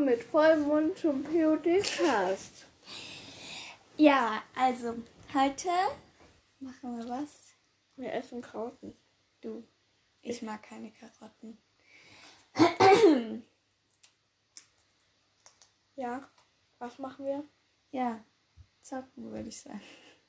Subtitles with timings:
[0.00, 2.64] Und willkommen mit vollem Mund zum POD-Cast.
[3.98, 4.94] Ja, also
[5.34, 5.68] heute
[6.58, 7.54] machen wir was.
[7.96, 8.96] Wir essen Karotten.
[9.42, 9.62] Du,
[10.22, 11.58] ich mag keine Karotten.
[15.96, 16.26] Ja,
[16.78, 17.44] was machen wir?
[17.90, 18.24] Ja,
[18.80, 19.82] zocken würde ich sagen.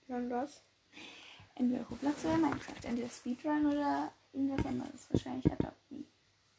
[0.09, 0.63] Dann was?
[1.55, 2.83] Entweder Roblox oder Minecraft.
[2.83, 5.07] Entweder Speedrun oder irgendwas anderes.
[5.09, 6.07] Wahrscheinlich Adopten.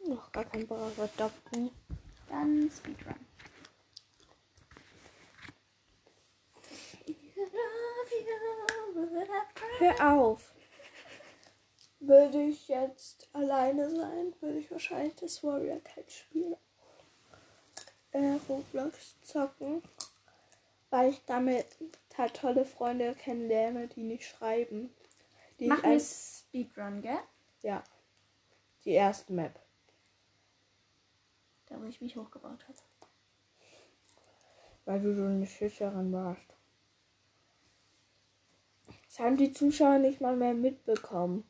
[0.06, 1.70] Noch gar kein Bereich adopten.
[2.32, 3.14] Dann Speedrun.
[9.78, 10.54] Hör auf.
[12.00, 16.56] Würde ich jetzt alleine sein, würde ich wahrscheinlich das Warrior Cat spielen.
[18.12, 19.82] Äh, Roblox zocken.
[20.88, 21.66] Weil ich damit
[22.16, 24.90] halt tolle Freunde kennenlerne, die nicht schreiben.
[25.60, 27.20] Die Mach ich mir Speedrun, gell?
[27.60, 27.84] Ja.
[28.84, 29.61] Die erste Map.
[31.72, 32.78] Da, wo ich mich hochgebaut habe.
[34.84, 36.42] Weil du so eine Schisserin warst.
[39.06, 41.44] Das haben die Zuschauer nicht mal mehr mitbekommen.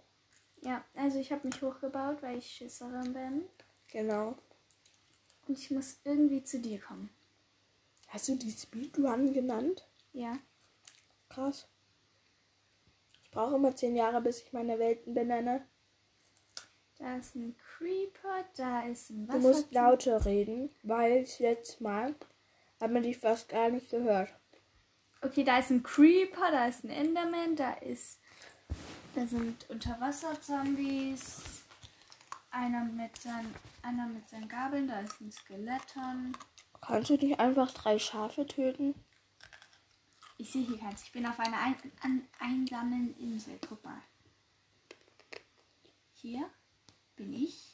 [0.60, 3.44] Ja, also ich habe mich hochgebaut, weil ich Schisserin bin.
[3.90, 4.36] Genau.
[5.48, 7.10] Und ich muss irgendwie zu dir kommen.
[8.08, 9.88] Hast du die Speedrun genannt?
[10.12, 10.38] Ja.
[11.28, 11.66] Krass.
[13.24, 15.66] Ich brauche immer zehn Jahre, bis ich meine Welten benenne.
[16.98, 19.48] Da ist ein Creeper, da ist ein Du Wasser.
[19.48, 22.14] musst lauter reden, weil das letzte Mal
[22.80, 24.32] hat man dich fast gar nicht gehört.
[25.20, 28.20] Okay, da ist ein Creeper, da ist ein Enderman, da ist.
[29.14, 31.42] Da sind Unterwasser-Zombies.
[32.50, 36.36] Einer mit, seinen, einer mit seinen Gabeln, da ist ein Skeleton.
[36.80, 38.94] Kannst du nicht einfach drei Schafe töten?
[40.38, 41.02] Ich sehe hier keins.
[41.04, 43.58] Ich bin auf einer ein, an, einsamen Insel.
[43.68, 44.02] Guck mal.
[46.14, 46.48] Hier
[47.16, 47.71] bin ich.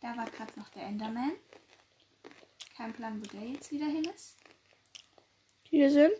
[0.00, 1.32] Da war gerade noch der Enderman.
[2.76, 4.36] Kein Plan, wo der jetzt wieder hin ist.
[5.64, 6.14] Hier sind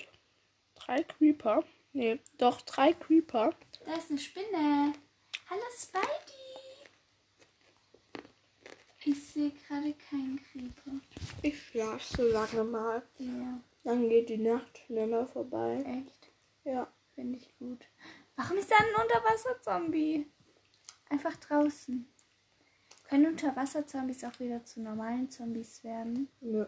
[0.75, 1.65] drei Creeper.
[1.93, 3.55] Nee, doch drei Creeper.
[3.85, 4.93] Da ist eine Spinne.
[5.51, 6.09] Hallo Spidey.
[9.07, 10.93] Ich sehe gerade keinen Creeper.
[11.43, 13.03] Ich schlaf so lange mal.
[13.19, 15.83] Ja, Dann geht die Nacht schneller vorbei.
[15.87, 16.31] echt.
[16.65, 16.91] Ja.
[17.15, 17.85] Finde ich gut.
[18.35, 20.27] Warum ist da ein Unterwasser-Zombie?
[21.11, 22.09] Einfach draußen.
[23.15, 26.29] Können Unterwasser-Zombies auch wieder zu normalen Zombies werden?
[26.41, 26.67] Nö.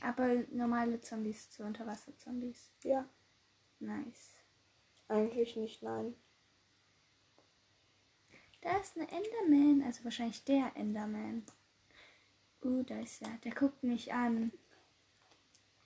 [0.00, 2.70] Aber normale Zombies zu Unterwasser-Zombies.
[2.84, 3.04] Ja.
[3.80, 4.36] Nice.
[5.08, 6.14] Eigentlich nicht, nein.
[8.60, 9.84] Da ist eine Enderman.
[9.84, 11.42] Also wahrscheinlich der Enderman.
[12.62, 13.36] Uh, da ist er.
[13.42, 14.52] Der guckt mich an.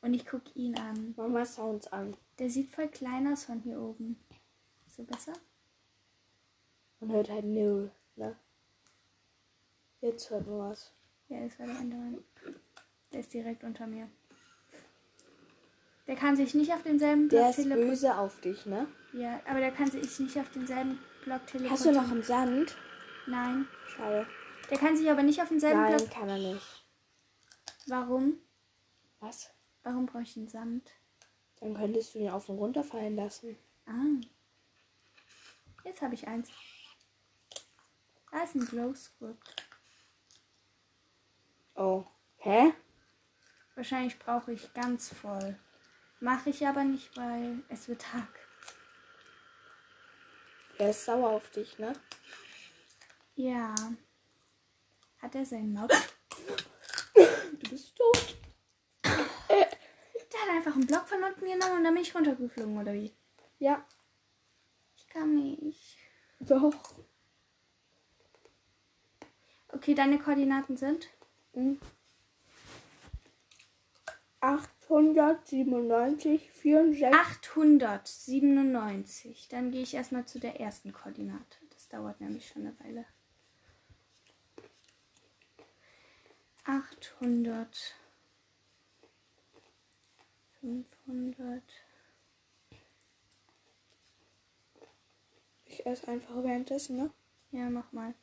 [0.03, 1.15] Und ich gucke ihn an.
[1.17, 2.15] Mama Sounds an.
[2.39, 4.23] Der sieht voll klein aus von hier oben.
[4.87, 5.33] So besser?
[7.01, 8.37] Man hört halt null, ne?
[10.03, 10.93] Jetzt hört man was.
[11.29, 12.23] Ja, das war der Enderman.
[13.13, 14.09] Der ist direkt unter mir.
[16.07, 17.89] Der kann sich nicht auf denselben Der Block ist teleportieren.
[17.91, 18.87] böse auf dich, ne?
[19.13, 21.71] Ja, aber der kann sich nicht auf denselben Block teleportieren.
[21.71, 22.77] Hast du noch einen Sand?
[23.27, 23.69] Nein.
[23.89, 24.27] Schade.
[24.71, 26.11] Der kann sich aber nicht auf denselben Nein, Block.
[26.11, 26.85] kann er nicht.
[27.87, 28.39] Warum?
[29.21, 29.51] Was?
[29.85, 30.91] Warum brauche ich einen Sand?
[31.61, 33.57] Dann könntest du ihn auf und runter fallen lassen.
[33.87, 34.21] Ah.
[35.85, 36.51] Jetzt habe ich eins.
[38.33, 39.55] Da ist ein Glow Script.
[41.75, 42.05] Oh.
[42.37, 42.75] Hä?
[43.75, 45.59] Wahrscheinlich brauche ich ganz voll.
[46.21, 48.29] Mache ich aber nicht, weil es wird Tag.
[50.79, 51.93] Er ist sauer auf dich, ne?
[53.35, 53.75] Ja.
[55.21, 55.89] Hat er seinen Maul?
[57.15, 58.37] Du bist tot.
[59.05, 63.13] Der hat einfach einen Block von unten genommen und dann bin ich runtergeflogen, oder wie?
[63.59, 63.85] Ja.
[64.97, 65.99] Ich kann nicht.
[66.41, 66.95] Doch.
[69.69, 71.09] Okay, deine Koordinaten sind?
[71.55, 71.81] Hm.
[74.41, 77.15] 897, 64.
[77.15, 79.49] 897.
[79.49, 81.59] Dann gehe ich erstmal zu der ersten Koordinate.
[81.71, 83.07] Das dauert nämlich schon eine Weile.
[86.65, 87.95] 800.
[90.61, 91.63] 500.
[95.65, 97.11] Ich esse einfach währenddessen, ne?
[97.51, 98.15] Ja, mach mal.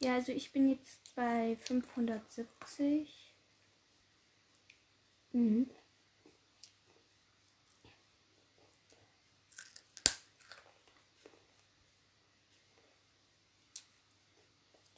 [0.00, 3.34] Ja, also ich bin jetzt bei 570.
[5.32, 5.70] Mhm.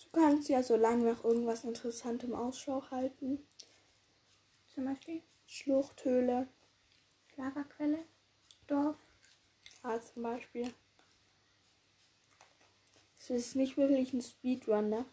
[0.03, 3.47] Du kannst ja so lange nach irgendwas Interessantem Ausschau halten.
[4.75, 6.49] Zum Beispiel Schluchthöhle,
[7.37, 8.05] Lavaquelle,
[8.67, 8.97] Dorf.
[9.83, 10.73] ja, zum Beispiel.
[13.19, 15.07] Das ist nicht wirklich ein Speedrun, ne?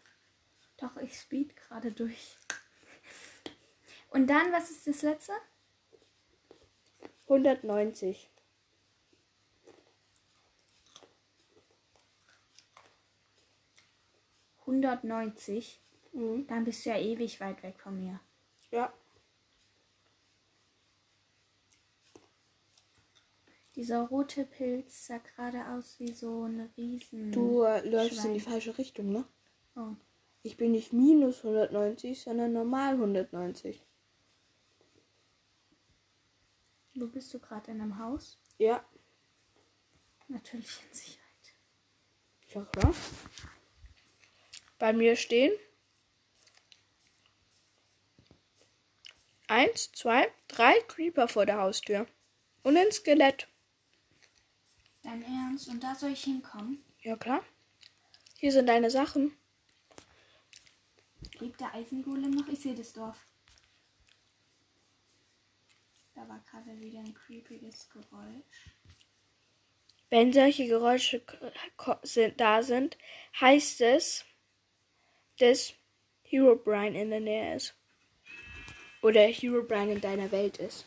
[0.80, 2.36] Doch, ich speed gerade durch.
[4.10, 5.32] Und dann, was ist das letzte?
[7.24, 8.30] 190.
[14.66, 15.80] Hundertneunzig.
[16.12, 16.46] Mhm.
[16.46, 18.20] Dann bist du ja ewig weit weg von mir.
[18.70, 18.92] Ja.
[23.76, 27.32] Dieser rote Pilz sah gerade aus wie so eine riesen...
[27.32, 29.24] Du äh, läufst in die falsche Richtung, ne?
[29.76, 29.94] Oh.
[30.42, 33.82] Ich bin nicht minus 190, sondern normal 190.
[36.94, 38.38] Wo bist du gerade in einem Haus?
[38.58, 38.84] Ja.
[40.28, 41.20] Natürlich in Sicherheit.
[42.54, 42.94] Ja, klar.
[44.78, 45.52] Bei mir stehen
[49.46, 52.06] eins, zwei, drei Creeper vor der Haustür.
[52.62, 53.48] Und ein Skelett.
[55.02, 55.68] Dein Ernst?
[55.68, 56.84] Und da soll ich hinkommen?
[57.02, 57.42] Ja, klar.
[58.36, 59.36] Hier sind deine Sachen.
[61.38, 62.48] Lebt der Eisengolem noch?
[62.48, 63.26] Ich sehe das Dorf.
[66.14, 68.74] Da war gerade wieder ein creepiges Geräusch.
[70.10, 71.22] Wenn solche Geräusche
[72.02, 72.98] sind, da sind,
[73.40, 74.24] heißt es,
[75.38, 75.72] dass
[76.24, 77.74] Herobrine in der Nähe ist.
[79.02, 80.84] Oder Herobrine in deiner Welt ist.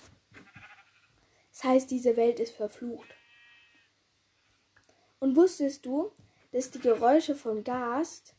[1.51, 3.15] Das heißt, diese Welt ist verflucht.
[5.19, 6.12] Und wusstest du,
[6.51, 8.32] dass die Geräusche von Gast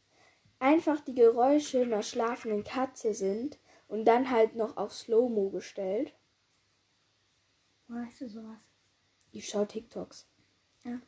[0.65, 6.15] einfach die Geräusche einer schlafenden Katze sind und dann halt noch auf Slow-Mo gestellt?
[7.89, 8.57] Weißt du sowas?
[9.31, 10.27] Ich schaue TikToks.
[10.85, 11.03] Ja.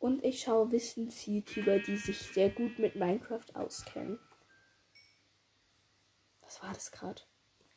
[0.00, 4.18] Und ich schaue Wissens-YouTuber, die sich sehr gut mit Minecraft auskennen.
[6.40, 7.22] Was war das gerade?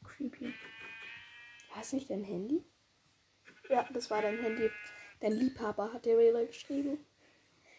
[0.04, 0.52] Creepy.
[1.72, 2.66] War es nicht dein Handy?
[3.70, 4.72] Ja, das war dein Handy.
[5.20, 7.06] Dein Liebhaber hat dir wieder geschrieben.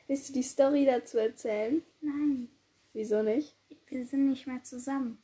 [0.06, 1.82] Willst du die Story dazu erzählen?
[2.00, 2.48] Nein,
[2.92, 3.54] Wieso nicht?
[3.88, 5.22] wir sind nicht mehr zusammen.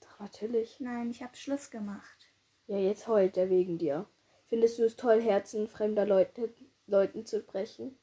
[0.00, 0.80] Doch, natürlich.
[0.80, 2.28] Nein, ich habe Schluss gemacht.
[2.66, 4.06] Ja, jetzt heult er wegen dir.
[4.48, 6.52] Findest du es toll, Herzen fremder Leute,
[6.86, 7.96] Leuten zu brechen?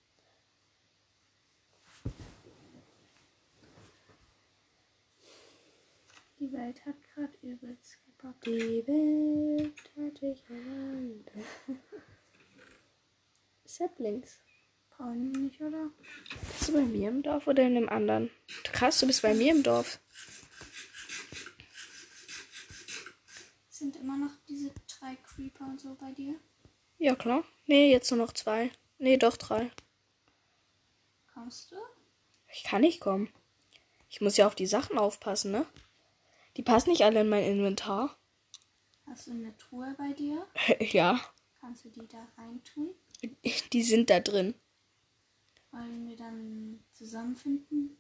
[6.40, 8.46] Die Welt hat gerade übelst gebockt.
[8.46, 11.26] Die Welt hat dich allein.
[13.66, 14.40] Saplings.
[15.00, 15.92] Nicht, oder?
[16.42, 18.32] Bist du bei mir im Dorf oder in einem anderen?
[18.64, 20.00] Krass, du bist bei mir im Dorf.
[23.70, 26.36] Sind immer noch diese drei Creeper und so bei dir?
[26.98, 27.44] Ja, klar.
[27.68, 28.72] Nee, jetzt nur noch zwei.
[28.98, 29.72] Nee, doch drei.
[31.34, 31.76] Kommst du?
[32.52, 33.32] Ich kann nicht kommen.
[34.10, 35.68] Ich muss ja auf die Sachen aufpassen, ne?
[36.58, 38.18] Die passen nicht alle in mein Inventar.
[39.06, 40.48] Hast du eine Truhe bei dir?
[40.80, 41.20] ja,
[41.62, 42.96] Kannst du die da reintun?
[43.74, 44.56] die sind da drin.
[45.72, 47.98] Wollen wir dann zusammenfinden?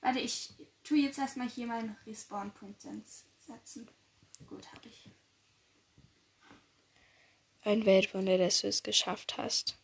[0.00, 0.54] Warte, ich
[0.84, 3.88] tue jetzt erstmal hier meinen Respawn-Punkt setzen.
[4.46, 5.10] Gut, habe ich.
[7.62, 9.76] Ein Weltwunder, dass du es geschafft hast.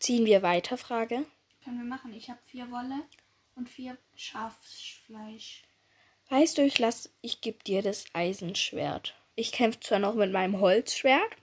[0.00, 1.24] Ziehen wir weiter, Frage.
[1.62, 2.12] Können wir machen.
[2.12, 3.06] Ich habe vier Wolle
[3.54, 5.62] und vier Schafsfleisch.
[6.28, 9.14] Weißt du, ich lass, ich geb dir das Eisenschwert.
[9.36, 11.36] Ich kämpfe zwar noch mit meinem Holzschwert,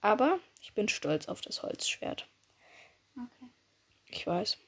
[0.00, 2.26] aber ich bin stolz auf das Holzschwert.
[3.16, 3.50] Okay.
[4.06, 4.58] Ich weiß.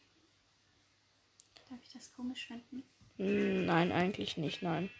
[1.68, 2.82] Darf ich das komisch finden?
[3.16, 4.90] Hm, Nein, eigentlich nicht, nein.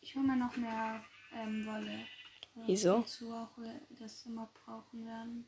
[0.00, 1.04] Ich hole mir noch mehr
[1.34, 2.00] ähm, Wolle.
[2.56, 2.98] Äh, Wieso?
[3.00, 5.46] Wozu auch wir das immer brauchen werden.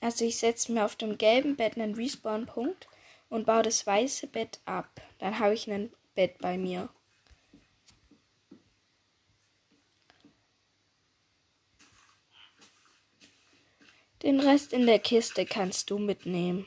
[0.00, 2.88] Also ich setze mir auf dem gelben Bett einen Respawn-Punkt
[3.30, 5.00] und baue das weiße Bett ab.
[5.18, 6.90] Dann habe ich ein Bett bei mir.
[14.24, 16.66] Den Rest in der Kiste kannst du mitnehmen.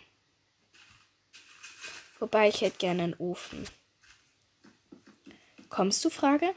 [2.20, 3.68] Wobei ich hätte gerne einen Ofen.
[5.68, 6.54] Kommst du, Frage?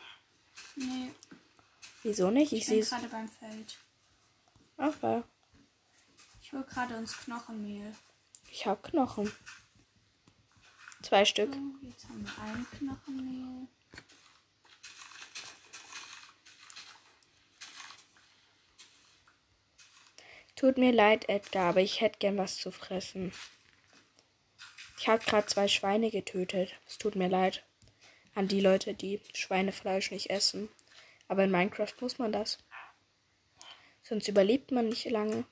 [0.76, 1.10] Nee,
[2.02, 2.52] Wieso nicht?
[2.52, 3.78] Ich ich bin gerade beim Feld.
[4.76, 5.22] Okay.
[6.40, 7.92] Ich hole gerade uns Knochenmehl.
[8.50, 9.30] Ich habe Knochen.
[11.02, 11.52] Zwei Stück.
[11.52, 13.68] So, jetzt haben wir ein Knochenmehl.
[20.60, 23.32] Tut mir leid, Edgar, aber ich hätte gern was zu fressen.
[24.98, 26.74] Ich habe gerade zwei Schweine getötet.
[26.86, 27.64] Es tut mir leid.
[28.34, 30.68] An die Leute, die Schweinefleisch nicht essen.
[31.28, 32.58] Aber in Minecraft muss man das.
[34.02, 35.46] Sonst überlebt man nicht lange.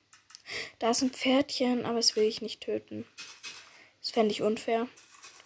[0.77, 3.07] Da ist ein Pferdchen, aber es will ich nicht töten.
[4.01, 4.87] Das fände ich unfair,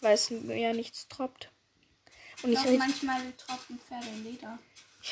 [0.01, 1.49] weil es mir ja nichts troppt.
[2.41, 4.59] Und ich Doch red- manchmal trocken Pferde Leder.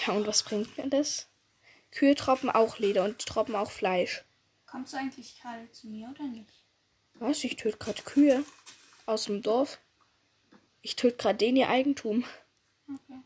[0.05, 1.29] Ja, und was bringt mir das?
[1.91, 4.25] Kühe troppen auch Leder und troppen auch Fleisch.
[4.71, 6.63] Kommst du eigentlich gerade zu mir oder nicht?
[7.15, 7.43] Was?
[7.43, 8.45] Ich töte gerade Kühe
[9.05, 9.81] aus dem Dorf.
[10.81, 12.23] Ich töte gerade den ihr Eigentum.
[12.87, 13.19] Okay.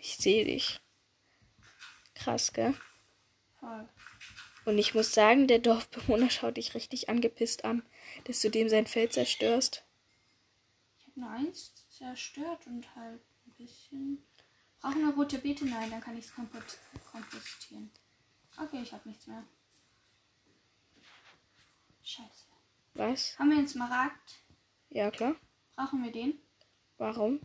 [0.00, 0.80] Ich sehe dich.
[2.16, 2.74] Krass, gell?
[3.60, 3.88] Voll.
[4.64, 7.86] Und ich muss sagen, der Dorfbewohner schaut dich richtig angepisst an,
[8.24, 9.84] dass du dem sein Feld zerstörst.
[10.98, 14.26] Ich habe nur eins zerstört und halt ein bisschen.
[14.80, 15.66] Brauche eine rote Beete?
[15.66, 17.90] Nein, dann kann ich es kompostieren.
[18.58, 19.42] Okay, ich habe nichts mehr.
[22.02, 22.44] Scheiße.
[22.94, 23.38] Was?
[23.38, 24.36] Haben wir einen Smaragd?
[24.90, 25.34] Ja, klar.
[25.74, 26.38] Brauchen wir den?
[26.98, 27.40] Warum?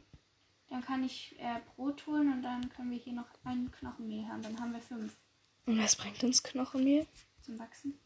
[0.70, 4.42] Dann kann ich äh, Brot holen und dann können wir hier noch einen Knochenmehl haben.
[4.42, 5.18] Dann haben wir fünf
[5.66, 7.08] Und was bringt uns Knochenmehl?
[7.42, 8.00] zum Wachsen.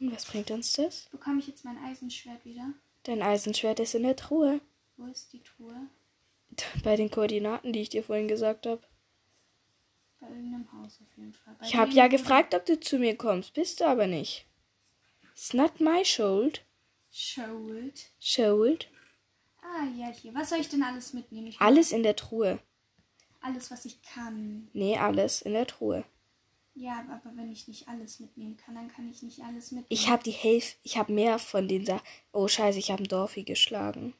[0.00, 1.08] Und was bringt uns das?
[1.10, 2.72] Bekomme ich jetzt mein Eisenschwert wieder?
[3.04, 4.60] Dein Eisenschwert ist in der Truhe.
[4.96, 5.88] Wo ist die Truhe?
[6.82, 8.82] Bei den Koordinaten, die ich dir vorhin gesagt habe.
[10.20, 11.54] Bei irgendeinem Haus auf jeden Fall.
[11.58, 13.52] Bei Ich habe ja gefragt, ob du zu mir kommst.
[13.54, 14.46] Bist du aber nicht.
[15.34, 16.62] It's not my should.
[17.10, 18.10] Schuld.
[18.18, 18.88] Should.
[19.62, 20.34] Ah, ja, hier.
[20.34, 21.48] Was soll ich denn alles mitnehmen?
[21.48, 22.58] Ich Alles in der Truhe.
[23.40, 24.68] alles, was ich kann.
[24.72, 26.04] Nee, alles in der Truhe.
[26.74, 29.86] Ja, aber wenn ich nicht alles mitnehmen kann, dann kann ich nicht alles mitnehmen.
[29.88, 32.04] Ich habe die Hälfte, ich habe mehr von den Sachen.
[32.32, 34.14] Oh scheiße, ich habe einen Dorfi geschlagen.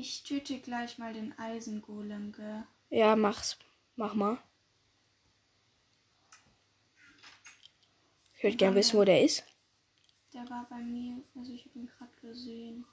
[0.00, 2.62] Ich töte gleich mal den Eisengolem, gell?
[2.88, 3.58] Ja, mach's.
[3.96, 4.38] Mach mal.
[8.36, 9.42] Ich würde gern wissen, wo der ist.
[10.32, 11.20] Der war bei mir.
[11.34, 12.84] Also ich habe ihn gerade gesehen.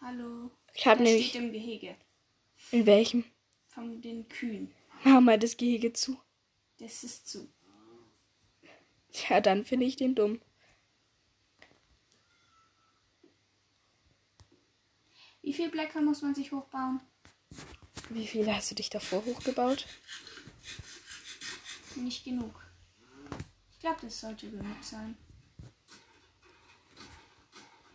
[0.00, 0.50] Hallo.
[0.72, 1.28] Ich habe nämlich.
[1.28, 1.94] steht im Gehege.
[2.70, 3.24] In welchem?
[3.66, 4.72] Von den Kühen.
[5.04, 6.18] Mach mal das Gehege zu.
[6.78, 7.52] Das ist zu.
[9.28, 10.40] Ja, dann finde ich den dumm.
[15.42, 17.00] Wie viel Blöcke muss man sich hochbauen?
[18.10, 19.86] Wie viele hast du dich davor hochgebaut?
[21.96, 22.62] Nicht genug.
[23.72, 25.16] Ich glaube, das sollte genug sein.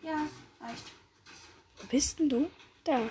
[0.01, 0.27] Ja,
[0.59, 0.83] reicht.
[1.77, 2.49] Wo bist denn du?
[2.83, 3.09] Da.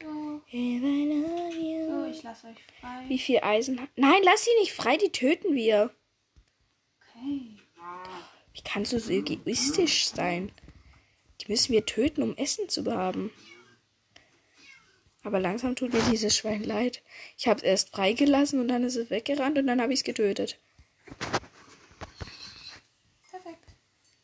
[0.00, 3.04] So, so, ich lasse euch frei.
[3.08, 3.80] Wie viel Eisen?
[3.80, 5.94] hat- Nein, lass sie nicht frei, die töten wir.
[8.62, 10.52] Wie kannst du so egoistisch sein?
[11.40, 13.32] Die müssen wir töten, um Essen zu haben.
[15.24, 17.02] Aber langsam tut mir dieses Schwein leid.
[17.36, 20.04] Ich habe es erst freigelassen und dann ist es weggerannt und dann habe ich es
[20.04, 20.58] getötet.
[23.30, 23.76] Perfekt.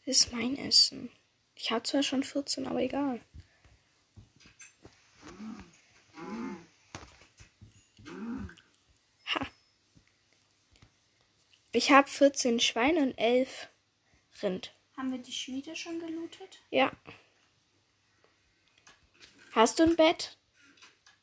[0.04, 1.10] Das ist mein Essen.
[1.54, 3.20] Ich habe zwar schon 14, aber egal.
[9.26, 9.46] Ha.
[11.72, 13.68] Ich habe 14 Schweine und 11
[14.42, 14.74] Rind.
[14.96, 16.58] Haben wir die Schmiede schon gelootet?
[16.70, 16.90] Ja.
[19.52, 20.36] Hast du ein Bett?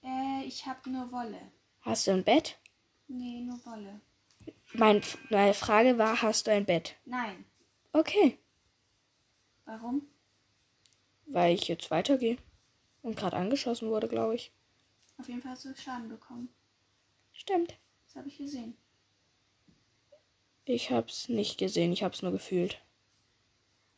[0.03, 1.39] Äh, ich habe nur Wolle.
[1.81, 2.57] Hast du ein Bett?
[3.07, 4.01] Nee, nur Wolle.
[4.73, 6.95] Mein, meine Frage war, hast du ein Bett?
[7.05, 7.45] Nein.
[7.93, 8.37] Okay,
[9.65, 10.07] Warum?
[11.27, 12.37] weil ich jetzt weitergehe.
[13.01, 14.51] Und gerade angeschossen wurde, glaube ich.
[15.17, 16.49] Auf jeden Fall hast du Schaden bekommen.
[17.33, 17.77] Stimmt.
[18.05, 18.75] Das habe ich gesehen.
[20.65, 22.81] Ich hab's nicht gesehen, ich hab's nur gefühlt.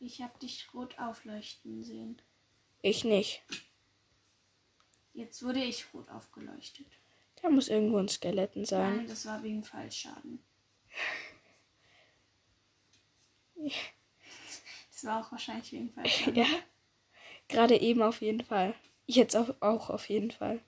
[0.00, 2.22] Ich habe dich rot aufleuchten sehen.
[2.82, 3.42] Ich nicht.
[5.12, 6.86] Jetzt wurde ich rot aufgeleuchtet.
[7.42, 8.98] Da muss irgendwo ein Skeletten sein.
[8.98, 10.42] Nein, das war wegen Fallschaden.
[13.56, 16.36] Das war auch wahrscheinlich wegen Fallschaden.
[16.36, 16.46] Ja.
[17.48, 18.74] Gerade eben auf jeden Fall.
[19.06, 20.60] Jetzt auch, auch auf jeden Fall.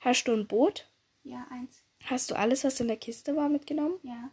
[0.00, 0.88] Hast du ein Boot?
[1.24, 1.82] Ja, eins.
[2.04, 3.98] Hast du alles, was in der Kiste war, mitgenommen?
[4.02, 4.30] Ja.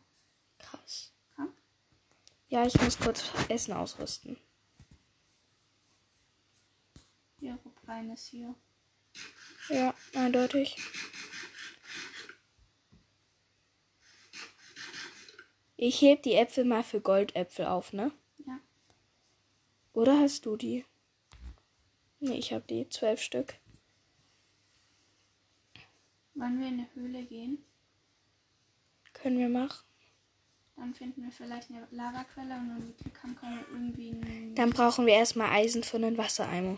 [0.60, 1.13] Krass.
[2.54, 4.38] Ja, ich muss kurz Essen ausrüsten.
[7.40, 7.58] Hier,
[7.88, 8.54] rein ist hier.
[9.70, 10.78] Ja, eindeutig.
[15.78, 18.12] Ich heb die Äpfel mal für Goldäpfel auf, ne?
[18.46, 18.60] Ja.
[19.94, 20.86] Oder hast du die?
[22.20, 22.88] Nee, ich hab die.
[22.88, 23.56] Zwölf Stück.
[26.36, 27.66] Wollen wir in eine Höhle gehen?
[29.12, 29.93] Können wir machen.
[30.84, 34.54] Dann finden wir vielleicht eine Lavaquelle und dann kann können wir irgendwie.
[34.54, 36.78] Dann brauchen wir erstmal Eisen für einen Wassereimer.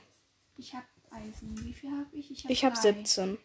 [0.58, 1.66] Ich habe Eisen.
[1.66, 2.30] Wie viel habe ich?
[2.30, 2.82] Ich habe Ich hab drei.
[2.82, 3.40] 17.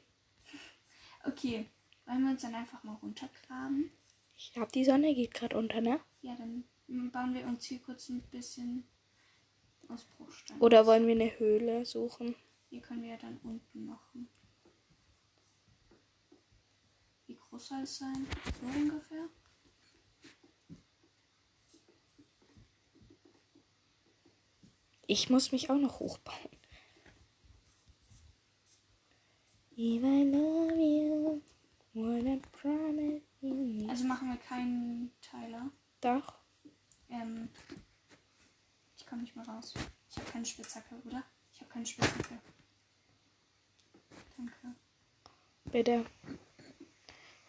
[1.24, 1.64] Okay.
[2.04, 3.90] Wollen wir uns dann einfach mal runtergraben?
[4.36, 5.98] Ich hab die Sonne geht gerade unter, ne?
[6.20, 6.64] Ja, dann
[7.10, 8.84] bauen wir uns hier kurz ein bisschen
[9.88, 10.60] aus Bruchstein.
[10.60, 12.34] Oder wollen wir eine Höhle suchen?
[12.68, 14.28] Hier können wir ja dann unten machen.
[17.26, 18.26] Wie groß soll es sein?
[18.60, 19.26] So ungefähr?
[25.10, 26.56] Ich muss mich auch noch hochbauen.
[29.76, 31.42] If I love you,
[31.94, 33.88] what I promise you.
[33.88, 35.70] Also machen wir keinen Teiler.
[36.00, 36.38] Doch.
[37.08, 37.48] Ähm,
[38.96, 39.74] ich komme nicht mehr raus.
[40.10, 41.24] Ich habe keine Spitzhacke, oder?
[41.52, 42.38] Ich habe keine Spitzhacke.
[44.36, 44.76] Danke.
[45.64, 46.06] Bitte.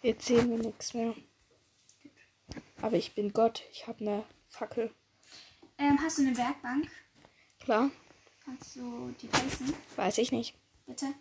[0.01, 1.13] Jetzt sehen wir nichts mehr.
[2.81, 3.61] Aber ich bin Gott.
[3.71, 4.91] Ich habe eine Fackel.
[5.77, 6.89] Ähm, hast du eine Werkbank?
[7.63, 7.91] Klar.
[8.43, 9.73] Kannst du die placen?
[9.95, 10.55] Weiß ich nicht.
[10.85, 11.13] Bitte?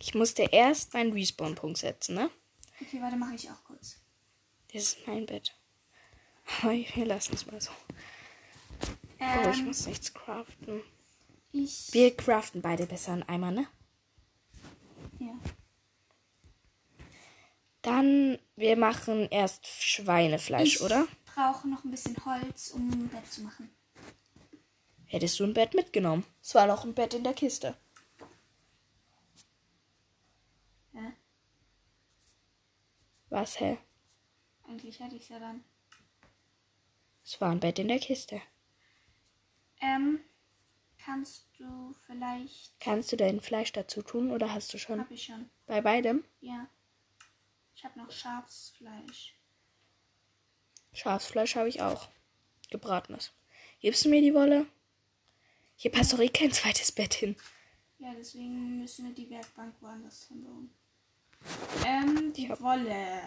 [0.00, 2.30] Ich musste erst meinen Respawn-Punkt setzen, ne?
[2.80, 3.98] Okay, warte, mache ich auch kurz.
[4.72, 5.54] Das ist mein Bett.
[6.62, 7.70] Aber wir lassen es mal so.
[9.18, 10.82] Ähm, Oh, ich muss nichts craften.
[11.52, 13.66] ich Wir craften beide besser einen Eimer, ne?
[15.18, 15.32] ja.
[17.80, 21.06] Dann, wir machen erst Schweinefleisch, ich oder?
[21.34, 23.68] Brauche noch ein bisschen Holz, um ein Bett zu machen.
[25.06, 26.24] Hättest du ein Bett mitgenommen?
[26.42, 27.76] Es war noch ein Bett in der Kiste.
[30.92, 31.12] Ja,
[33.30, 33.78] Was, hä?
[34.66, 35.64] eigentlich hätte ich es ja dann.
[37.24, 38.40] Es war ein Bett in der Kiste.
[39.80, 40.20] Ähm,
[40.98, 42.78] kannst du vielleicht.
[42.80, 45.50] Kannst du dein Fleisch dazu tun oder hast du schon Hab ich schon.
[45.66, 46.24] bei beidem?
[46.40, 46.68] Ja.
[47.74, 49.34] Ich habe noch Schafsfleisch.
[50.94, 52.08] Schafsfleisch habe ich auch.
[52.70, 53.32] Gebratenes.
[53.80, 54.66] Gibst du mir die Wolle?
[55.76, 57.36] Hier passt doch eh kein zweites Bett hin.
[57.98, 60.70] Ja, deswegen müssen wir die Werkbank woanders hinbauen.
[61.84, 63.22] Ähm, die hab- Wolle.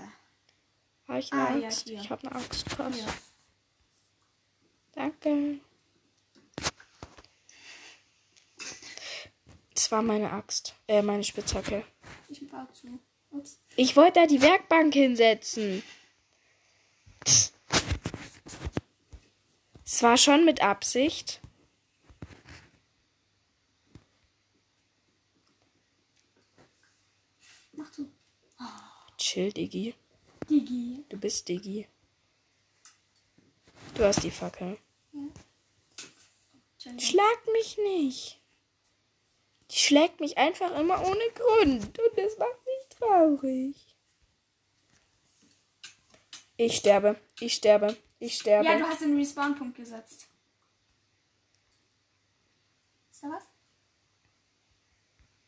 [1.08, 1.88] Habe ich eine Ah, ja, Axt?
[1.88, 2.02] hier.
[2.02, 2.66] ich habe eine Axt.
[2.66, 2.98] Krass.
[3.00, 3.06] Ja.
[4.94, 5.60] Danke.
[9.74, 10.76] Das war meine Axt.
[10.88, 11.84] Äh, meine Spitzhacke.
[12.30, 13.00] Ich baue zu.
[13.32, 13.60] Ups.
[13.76, 15.84] Ich wollte da die Werkbank hinsetzen.
[19.98, 21.42] Es war schon mit Absicht.
[27.72, 28.08] Mach zu.
[29.18, 29.96] Chill, Diggi.
[30.48, 31.04] Digi.
[31.10, 31.88] Du bist Diggi.
[33.96, 34.78] Du hast die Fackel.
[35.14, 37.00] Entschuldigung.
[37.00, 38.40] Schlag mich nicht.
[39.72, 41.98] Die schlägt mich einfach immer ohne Grund.
[41.98, 43.98] Und das macht mich traurig.
[46.56, 47.20] Ich sterbe.
[47.40, 47.98] Ich sterbe.
[48.20, 48.68] Ich sterbe.
[48.68, 50.28] Ja, du hast den Respawn-Punkt gesetzt.
[53.12, 53.44] Ist da was?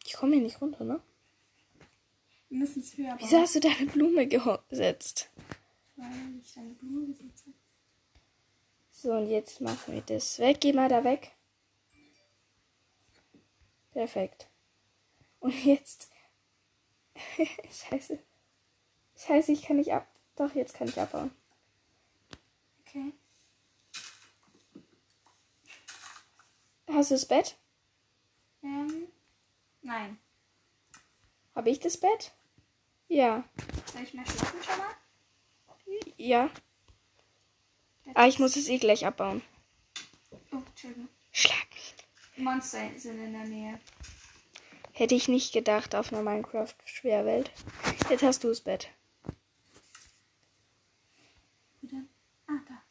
[0.10, 1.00] ich komme hier nicht runter, ne?
[2.50, 3.20] Wir müssen es höher bauen.
[3.20, 5.30] Wieso hast du deine Blume gesetzt?
[5.96, 7.56] Weil ich deine Blume gesetzt habe.
[8.92, 10.58] So, und jetzt machen wir das weg.
[10.62, 11.32] Geh mal da weg.
[13.92, 14.50] Perfekt.
[15.40, 16.10] Und jetzt.
[17.72, 18.18] Scheiße.
[19.16, 20.08] Scheiße, ich kann nicht ab.
[20.36, 21.30] Doch, jetzt kann ich abbauen.
[22.90, 23.14] Okay.
[26.88, 27.56] Hast du das Bett?
[28.64, 29.08] Ähm,
[29.84, 30.18] nein.
[31.56, 32.34] Habe ich das Bett?
[33.08, 33.44] Ja.
[33.94, 34.96] Soll ich mal schlafen schon mal?
[36.18, 36.50] Ja.
[38.16, 39.44] Ah, ich muss es eh gleich abbauen.
[40.52, 41.10] Oh, Entschuldigung.
[41.32, 41.68] Schlag.
[42.38, 43.80] Monster sind in der Nähe.
[44.94, 47.52] Hätte ich nicht gedacht auf einer Minecraft-Schwerwelt.
[48.10, 48.90] Jetzt hast du das Bett.
[51.82, 52.10] Wo denn?
[52.48, 52.82] Ah, da.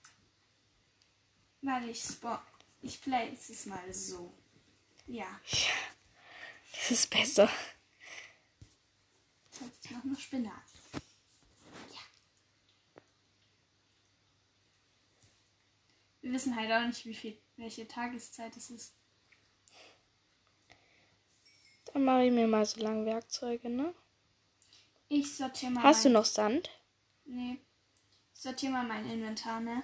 [1.68, 2.38] Warte, ich spawn.
[2.80, 4.32] Ich place es mal so.
[5.06, 5.38] Ja.
[6.72, 7.50] Das ist besser.
[9.60, 10.54] Jetzt noch eine Spinat.
[11.92, 12.00] Ja.
[16.22, 18.94] Wir wissen halt auch nicht, wie viel, welche Tageszeit es ist.
[21.92, 23.94] Dann mache ich mir mal so lange Werkzeuge, ne?
[25.10, 25.82] Ich sortiere mal.
[25.82, 26.70] Hast du noch Sand?
[27.26, 27.58] Nee.
[28.34, 29.82] Ich sortiere mal mein Inventar, ne?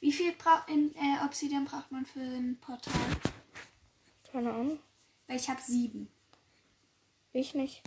[0.00, 2.92] Wie viel bra in, äh, Obsidian braucht man für ein Portal?
[4.30, 4.78] Keine Ahnung.
[5.26, 6.08] Weil ich habe sieben.
[7.32, 7.82] Ich nicht.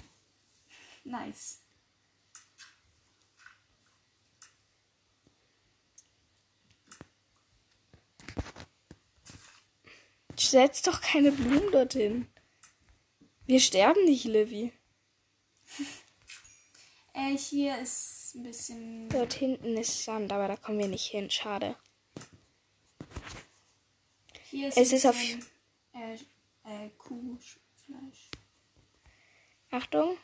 [1.04, 1.62] Nice.
[10.38, 12.28] Setz doch keine Blumen dorthin.
[13.45, 14.74] Wir sterben nicht, Livy.
[17.13, 19.10] Äh, hier ist ein bisschen.
[19.10, 21.30] Dort hinten ist Sand, aber da kommen wir nicht hin.
[21.30, 21.78] Schade.
[24.62, 25.15] Hier ist Es ist auf-
[25.93, 26.13] Äh,
[26.65, 28.30] äh, Kuhfleisch.
[29.71, 30.15] Achtung.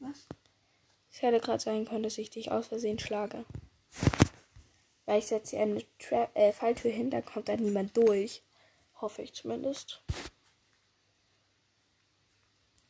[0.00, 0.26] Was?
[1.08, 3.44] Es hätte gerade sein können, dass ich dich aus Versehen schlage.
[5.06, 8.42] Weil ich setze hier eine Tra äh, Falltür hin, da kommt da niemand durch.
[9.00, 10.02] Hoffe ich zumindest.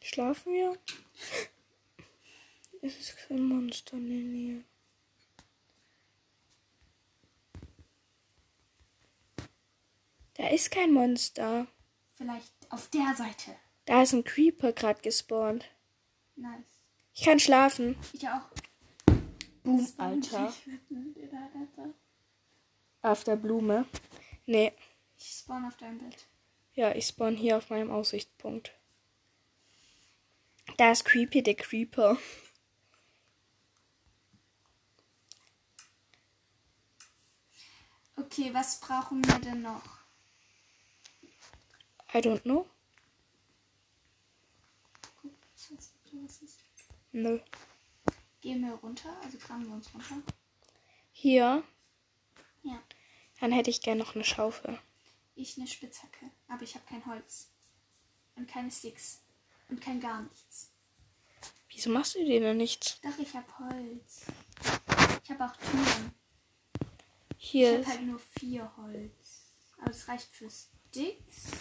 [0.01, 0.79] Schlafen wir?
[2.81, 4.65] Es ist kein Monster in der Nähe.
[10.41, 11.67] Da ist kein Monster.
[12.15, 13.55] Vielleicht auf der Seite.
[13.85, 15.67] Da ist ein Creeper gerade gespawnt.
[16.35, 16.81] Nice.
[17.13, 17.95] Ich kann schlafen.
[18.15, 18.49] Ich auch.
[19.63, 20.51] Boom, Alter.
[23.03, 23.85] Auf der Blume.
[24.47, 24.73] Nee.
[25.19, 26.27] Ich spawn auf deinem Bett.
[26.73, 28.73] Ja, ich spawn hier auf meinem Aussichtspunkt.
[30.79, 32.17] Da ist Creepy der Creeper.
[38.17, 40.00] Okay, was brauchen wir denn noch?
[42.13, 42.67] I don't know.
[45.23, 46.61] Guck, was was ist?
[47.13, 47.41] Nö.
[48.41, 50.23] Gehen wir runter, also graben wir uns runter.
[51.13, 51.63] Hier.
[52.63, 52.83] Ja.
[53.41, 54.79] Dann hätte ich gerne noch eine Schaufel.
[55.35, 57.51] Ich eine Spitzhacke, aber ich habe kein Holz.
[58.37, 59.23] Und keine Sticks.
[59.69, 60.73] Und kein gar nichts.
[61.69, 63.01] Wieso machst du dir denn nichts?
[63.01, 64.27] Doch, ich habe Holz.
[65.23, 66.15] Ich habe auch Türen.
[67.39, 67.79] Ich Hier.
[67.79, 69.55] habe halt nur vier Holz.
[69.79, 71.53] Aber das reicht für Sticks.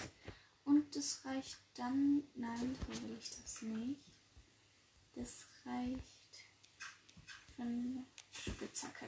[0.69, 2.21] Und das reicht dann.
[2.35, 4.03] Nein, so will ich das nicht.
[5.15, 6.45] Das reicht
[7.55, 9.07] für eine Spitzhacke.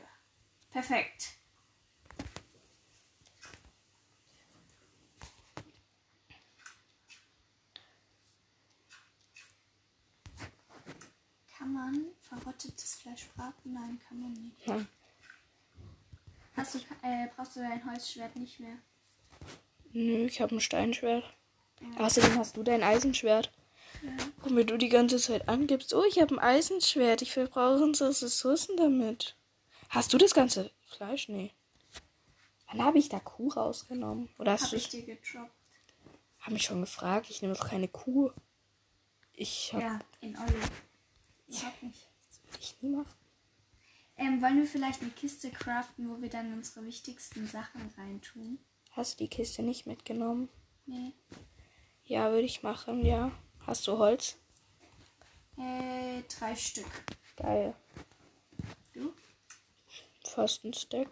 [0.72, 1.36] Perfekt.
[11.56, 13.74] Kann man verrottetes Fleisch braten?
[13.74, 14.68] Nein, kann man nicht.
[14.68, 14.88] Nein.
[16.56, 18.80] Hast du, äh, brauchst du dein Holzschwert nicht mehr?
[19.94, 21.38] Nö, ich habe ein Steinschwert.
[21.82, 22.06] Ja.
[22.06, 23.52] Außerdem hast du dein Eisenschwert.
[24.02, 24.10] Ja.
[24.44, 25.94] Womit du die ganze Zeit angibst.
[25.94, 27.22] Oh, ich habe ein Eisenschwert.
[27.22, 29.36] Ich verbrauche unsere Ressourcen damit.
[29.90, 31.30] Hast du das ganze Fleisch?
[31.30, 31.52] Nee.
[32.68, 34.30] Wann habe ich da Kuh rausgenommen?
[34.40, 35.52] Oder hast Hab du ich dir gedroppt.
[36.40, 37.30] Hab mich schon gefragt.
[37.30, 38.32] Ich nehme doch keine Kuh.
[39.34, 39.82] Ich hab.
[39.82, 40.54] Ja, in Olli.
[41.48, 42.08] Ich hab nicht.
[42.28, 43.14] Das würde ich nie machen.
[44.18, 48.60] Ähm, wollen wir vielleicht eine Kiste craften, wo wir dann unsere wichtigsten Sachen reintun?
[48.92, 50.50] Hast du die Kiste nicht mitgenommen?
[50.86, 51.14] Nee.
[52.12, 53.32] Ja, würde ich machen, ja.
[53.66, 54.38] Hast du Holz?
[55.58, 56.86] Äh, drei Stück.
[57.38, 57.74] Geil.
[58.92, 59.14] Du?
[60.26, 61.08] Fast ein Stack.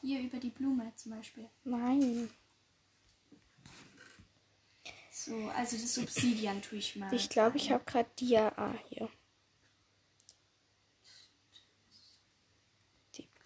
[0.00, 1.48] Hier über die Blume zum Beispiel.
[1.62, 2.28] Nein.
[5.12, 7.14] So, also das Obsidian tue ich mal.
[7.14, 8.52] Ich glaube, ich habe gerade Dia.
[8.56, 9.08] Ah, hier.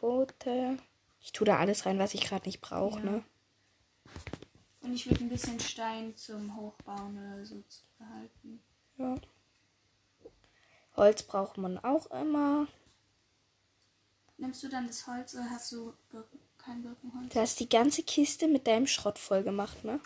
[0.01, 0.79] Die Boote.
[1.21, 3.05] Ich tue da alles rein, was ich gerade nicht brauche, Ja.
[3.05, 3.25] ne?
[4.81, 8.63] Und ich würde ein bisschen Stein zum Hochbauen oder so zu behalten.
[8.97, 9.17] Ja.
[10.97, 12.67] Holz braucht man auch immer.
[14.39, 17.33] Nimmst du dann das Holz oder hast du Birken, kein Birkenholz?
[17.33, 20.01] Du hast die ganze Kiste mit deinem Schrott voll gemacht, ne?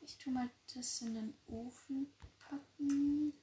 [0.00, 3.34] Ich tue mal das in den Ofen packen.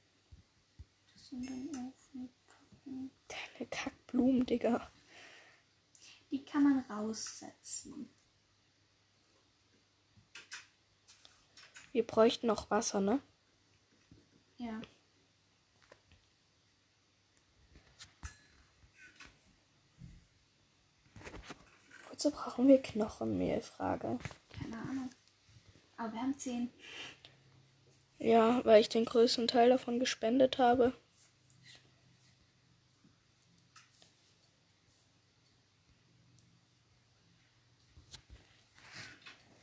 [1.14, 3.10] Das in den Ofen packen.
[3.28, 4.90] Deine Kackblumen, Digga.
[6.32, 8.08] Die kann man raussetzen.
[11.92, 13.20] Wir bräuchten noch Wasser, ne?
[14.56, 14.80] Ja.
[22.08, 23.60] Wozu brauchen wir Knochenmehl?
[23.60, 24.18] Frage.
[24.48, 25.10] Keine Ahnung.
[25.98, 26.72] Aber wir haben 10.
[28.18, 30.94] Ja, weil ich den größten Teil davon gespendet habe.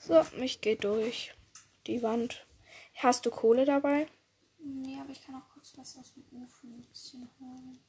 [0.09, 1.35] So, ich gehe durch
[1.85, 2.47] die Wand.
[2.95, 4.07] Hast du Kohle dabei?
[4.57, 7.79] Nee, aber ich kann auch kurz was aus dem Ofen ein bisschen holen.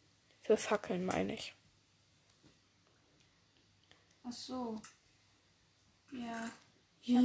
[0.43, 1.55] Für Fackeln meine ich.
[4.23, 4.83] Ach so.
[6.13, 6.51] Ja.
[7.01, 7.17] Ich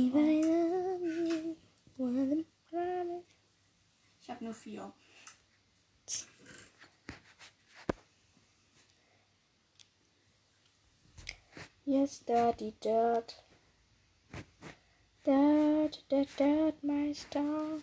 [4.30, 4.94] habe nur vier.
[11.84, 13.44] Yes, Daddy Dirt.
[15.26, 17.80] Dirt, Dirt, Dirt, Meister.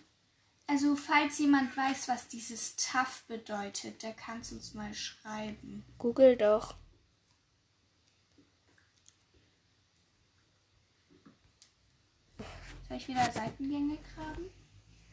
[0.67, 5.83] Also, falls jemand weiß, was dieses Tough bedeutet, der kann es uns mal schreiben.
[5.97, 6.75] Google doch.
[12.87, 14.49] Soll ich wieder Seitengänge graben?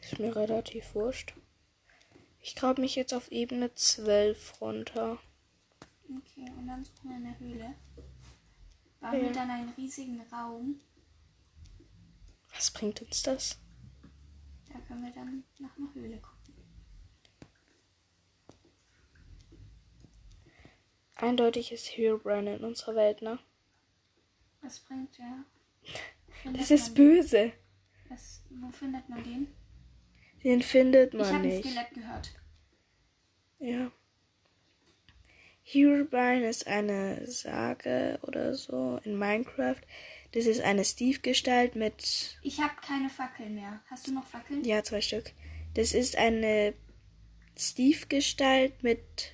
[0.01, 1.33] Ist mir relativ wurscht.
[2.39, 5.19] Ich grabe mich jetzt auf Ebene 12 runter.
[6.09, 7.75] Okay, und dann suchen wir eine Höhle.
[8.99, 9.21] Bauen Ja.
[9.21, 10.79] wir dann einen riesigen Raum.
[12.53, 13.59] Was bringt uns das?
[14.71, 16.37] Da können wir dann nach einer Höhle gucken.
[21.15, 23.39] Eindeutig ist Herobrine in unserer Welt, ne?
[24.61, 25.45] Was bringt der?
[26.41, 27.51] Findet Das ist böse.
[28.09, 29.47] Was, wo findet man den?
[30.43, 31.69] Den findet Ich man habe ein nicht.
[31.69, 32.33] Skelett gehört.
[33.59, 33.91] Ja.
[35.63, 39.81] Herobrine ist eine Sage oder so in Minecraft.
[40.33, 43.81] Das ist eine Steve-Gestalt mit, Ich habe keine Fackeln mehr.
[43.89, 44.63] Hast du noch Fackeln?
[44.63, 45.33] ja, zwei Stück.
[45.73, 46.73] Das ist eine
[47.57, 49.31] Steve-Gestalt mit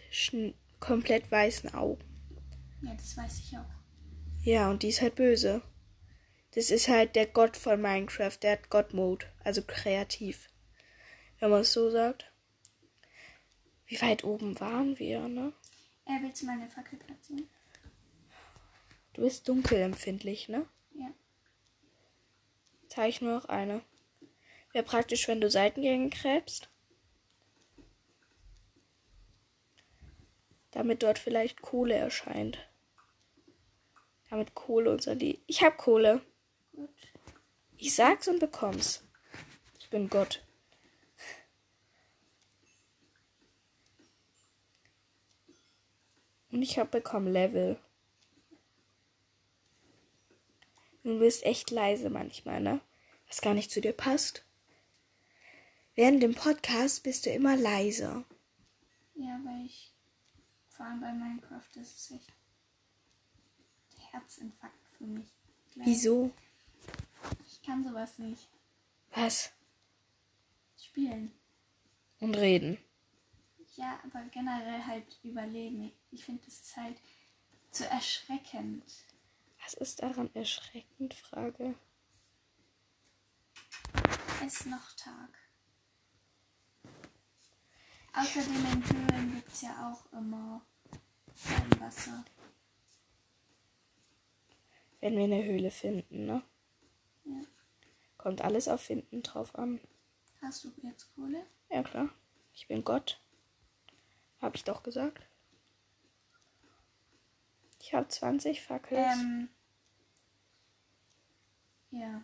[0.80, 2.04] komplett weißen Augen.
[2.82, 3.66] Ja, das weiß ich auch.
[4.44, 5.62] Ja, und die ist halt böse.
[6.56, 8.38] Das ist halt der Gott von Minecraft.
[8.42, 10.50] Der hat God-Mode, also kreativ.
[11.40, 12.32] Wenn man es so sagt.
[13.86, 15.54] Wie weit oben waren wir, ne?
[16.06, 17.48] Äh, willst du meine Fackel platzieren?
[19.14, 20.66] Du bist dunkelempfindlich, ne?
[20.98, 21.14] Ja.
[22.90, 23.82] Zeige ich nur noch eine.
[24.74, 26.70] Wäre praktisch, wenn du Seitengänge gräbst.
[30.72, 32.60] Damit dort vielleicht Kohle erscheint.
[34.30, 35.42] Damit Kohle unser Lied.
[35.48, 36.22] Ich hab Kohle.
[36.74, 36.90] Gut.
[37.78, 39.04] Ich sag's und bekomm's.
[39.80, 40.44] Ich bin Gott.
[46.52, 47.80] Und ich hab bekommen Level.
[51.08, 52.82] Du bist echt leise manchmal, ne?
[53.30, 54.44] Was gar nicht zu dir passt.
[55.96, 58.26] Während dem Podcast bist du immer leiser.
[59.16, 59.94] Ja, weil ich
[60.68, 62.34] vor allem bei Minecraft, das ist echt
[64.12, 65.30] Herzinfarkt für mich.
[65.74, 65.88] Gleich.
[65.88, 66.32] Wieso?
[67.48, 68.50] Ich kann sowas nicht
[69.16, 69.54] Was?
[70.78, 71.32] spielen.
[72.20, 72.80] Und reden.
[73.78, 75.90] Ja, aber generell halt überleben.
[76.12, 76.98] Ich finde, das ist halt
[77.72, 78.84] zu erschreckend.
[79.68, 81.14] Was ist daran erschreckend?
[81.14, 81.76] Frage.
[84.46, 85.38] Es ist noch Tag.
[88.14, 90.62] Außerdem in Höhlen gibt es ja auch immer
[91.46, 92.24] kein Wasser.
[95.02, 96.44] Wenn wir eine Höhle finden, ne?
[97.26, 97.42] Ja.
[98.16, 99.82] Kommt alles auf Finden drauf an.
[100.42, 101.46] Hast du jetzt Kohle?
[101.70, 102.08] Ja, klar.
[102.54, 103.22] Ich bin Gott.
[104.40, 105.28] Hab ich doch gesagt.
[107.82, 109.18] Ich habe 20 Fackels.
[109.18, 109.50] Ähm.
[112.00, 112.24] Ja.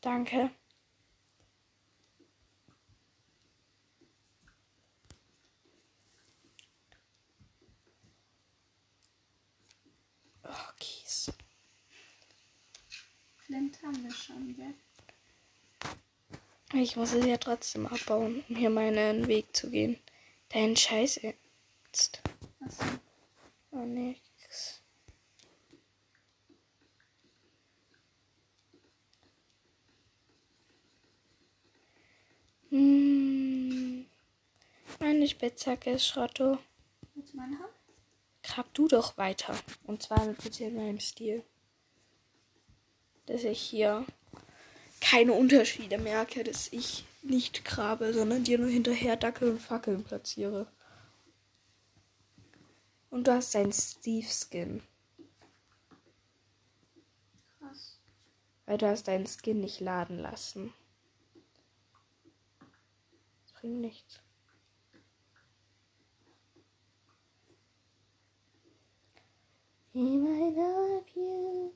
[0.00, 0.50] Danke.
[10.42, 11.32] Oh, Kies.
[13.36, 14.74] Flint haben wir schon, gell?
[16.72, 20.00] Ich muss es ja trotzdem abbauen, um hier meinen Weg zu gehen.
[20.48, 22.20] Dein Scheiß jetzt.
[22.60, 22.84] Achso.
[23.70, 24.18] Oh, nix.
[24.18, 24.33] Hm.
[35.14, 36.58] Meine Spitzhacke ist Schrotto.
[37.14, 37.72] Willst du meine haben?
[38.42, 39.56] Grab du doch weiter.
[39.84, 41.44] Und zwar mit bitte in meinem Stil.
[43.26, 44.04] Dass ich hier
[45.00, 50.66] keine Unterschiede merke, dass ich nicht grabe, sondern dir nur hinterher Dackel und Fackeln platziere.
[53.08, 54.82] Und du hast deinen Steve-Skin.
[57.60, 58.00] Krass.
[58.66, 60.74] Weil du hast deinen Skin nicht laden lassen.
[63.44, 64.18] Das bringt nichts.
[69.96, 71.72] And I love you,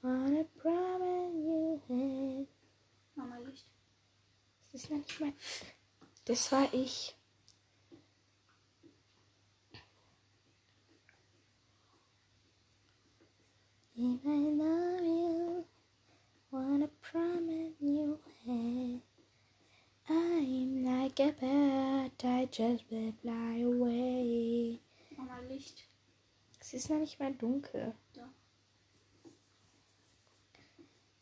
[0.00, 2.46] wanna promise you had.
[3.16, 3.66] Mama Licht.
[4.70, 5.32] Das ist nicht mein.
[6.24, 7.16] Das war ich.
[13.96, 15.64] And I love you,
[16.52, 19.02] wanna promise you had.
[20.08, 24.78] I'm like a bird, I just will fly away.
[25.16, 25.87] Mama Licht.
[26.68, 27.94] Es ist noch nicht mal dunkel.
[28.12, 28.28] Doch.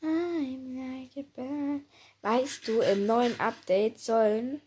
[0.02, 1.82] I'm like a bird.
[2.22, 4.61] Weißt du, im neuen Update sollen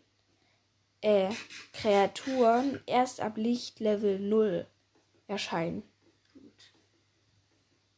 [1.02, 1.30] äh,
[1.74, 4.66] Kreaturen erst ab Lichtlevel 0
[5.26, 5.82] erscheinen.
[6.32, 6.72] Gut.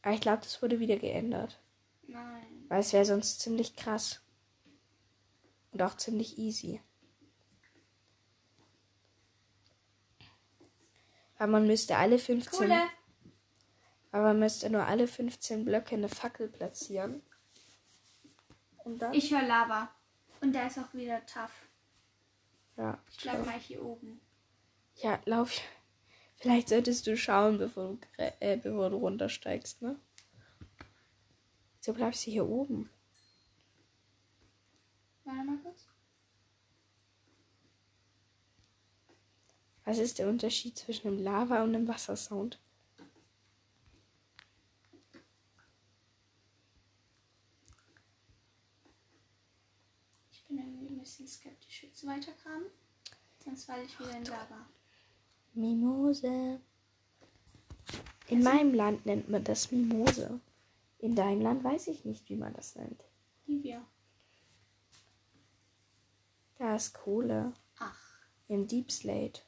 [0.02, 1.62] Aber ich glaube, das wurde wieder geändert.
[2.08, 2.64] Nein.
[2.66, 4.22] Weil es wäre sonst ziemlich krass.
[5.70, 6.80] Und auch ziemlich easy.
[11.42, 12.56] Weil man müsste alle 15.
[12.56, 12.84] Kohle.
[14.12, 17.20] Aber man müsste nur alle 15 Blöcke eine Fackel platzieren.
[18.84, 19.12] Und dann?
[19.12, 19.90] Ich höre Lava.
[20.40, 21.50] Und da ist auch wieder tough.
[22.76, 24.20] ja, Ich bleib mal hier oben.
[24.94, 25.60] Ja, lauf.
[26.36, 29.98] Vielleicht solltest du schauen, bevor du, äh, bevor du runtersteigst, ne?
[31.80, 32.88] So bleibst du hier oben.
[35.24, 35.88] Warte mal kurz.
[39.84, 42.60] Was ist der Unterschied zwischen einem Lava- und einem Wassersound?
[50.30, 51.82] Ich bin irgendwie bisschen skeptisch.
[51.82, 52.66] Willst du weitergraben?
[53.44, 54.66] Sonst falle ich wieder in Lava.
[55.54, 56.60] Mimose.
[58.28, 60.40] In meinem Land nennt man das Mimose.
[61.00, 63.04] In deinem Land weiß ich nicht, wie man das nennt.
[63.46, 63.84] Livia.
[66.56, 69.42] Da ist Kohle Ach, im Deep Slate.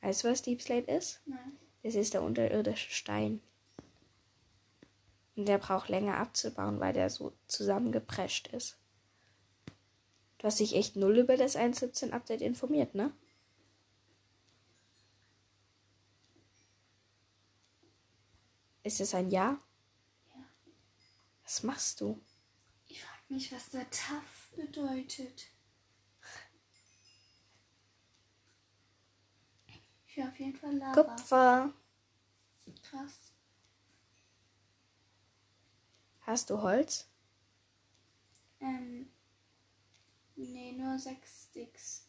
[0.00, 1.20] Weißt du, was Deep Slate ist?
[1.26, 1.58] nein.
[1.82, 3.40] Das ist der unterirdische Stein.
[5.36, 8.76] Und der braucht länger abzubauen, weil der so zusammengeprescht ist.
[10.38, 13.12] Du hast dich echt null über das 1.17 Update informiert, ne?
[18.82, 19.60] Ist es ein Ja?
[20.34, 20.44] Ja.
[21.44, 22.20] Was machst du?
[22.86, 25.46] Ich frage mich, was der TAF bedeutet.
[30.18, 31.02] Höre auf jeden Fall Lava.
[31.02, 31.72] Kupfer.
[32.82, 33.32] Krass.
[36.20, 37.08] Hast du Holz?
[38.60, 39.12] Ähm.
[40.34, 42.08] Nee, nur sechs Sticks.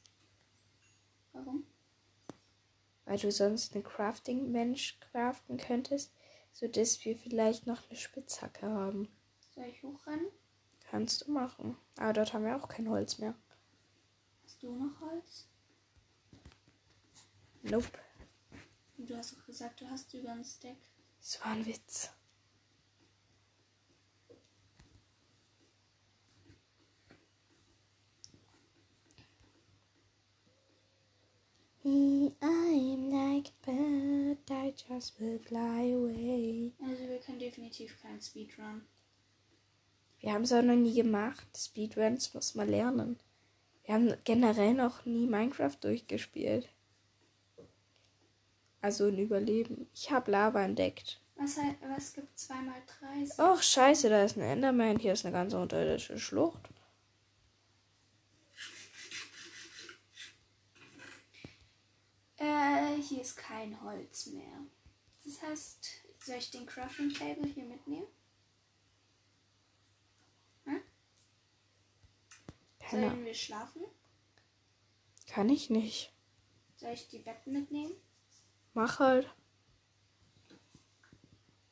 [1.34, 1.68] Warum?
[3.06, 6.12] Weil du sonst einen Crafting-Mensch craften könntest,
[6.52, 9.08] sodass wir vielleicht noch eine Spitzhacke haben.
[9.54, 10.28] Soll ich hochrennen?
[10.80, 11.78] Kannst du machen.
[11.98, 13.36] Aber dort haben wir auch kein Holz mehr.
[14.44, 15.49] Hast du noch Holz?
[17.70, 17.88] Nope.
[18.98, 20.78] Und du hast auch gesagt, du hast über einen Stack.
[21.22, 22.12] Das war ein Witz.
[32.42, 36.74] I'm like a bird, I just will fly away.
[36.82, 38.84] Also wir können definitiv keinen Speedrun.
[40.20, 41.48] Wir haben es auch noch nie gemacht.
[41.58, 43.18] Speedruns muss man lernen.
[43.86, 46.70] Wir haben generell noch nie Minecraft durchgespielt.
[48.82, 49.90] Also ein Überleben.
[49.94, 51.22] Ich habe Lava entdeckt.
[51.36, 51.58] Was,
[51.96, 52.82] was gibt 2 mal
[53.36, 53.44] 3?
[53.54, 55.00] Och, scheiße, da ist ein Enderman.
[55.00, 56.70] Hier ist eine ganz unterirdische Schlucht.
[62.38, 64.66] Äh, hier ist kein Holz mehr.
[65.26, 65.88] Das heißt,
[66.26, 68.08] soll ich den Crafting Table hier mitnehmen?
[72.90, 73.84] Keine Sollen wir schlafen?
[75.28, 76.12] Kann ich nicht.
[76.76, 77.94] Soll ich die Betten mitnehmen?
[78.74, 79.34] Mach halt.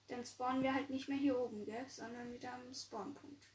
[0.07, 1.85] Dann spawnen wir halt nicht mehr hier oben, gell?
[1.87, 3.47] Sondern wieder am Spawnpunkt.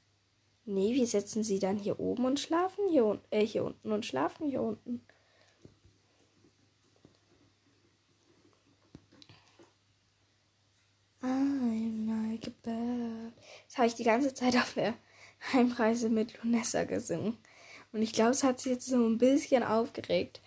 [0.64, 4.06] Nee, wir setzen sie dann hier oben und schlafen hier, un äh, hier unten und
[4.06, 5.04] schlafen hier unten.
[11.20, 13.32] I'm like a bird.
[13.66, 14.94] Das habe ich die ganze Zeit auf der
[15.52, 17.38] Heimreise mit Lunessa gesungen.
[17.92, 20.40] Und ich glaube, es hat sie jetzt so ein bisschen aufgeregt.